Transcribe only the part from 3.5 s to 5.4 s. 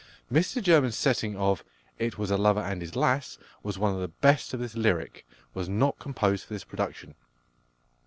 one of the best of this lyric,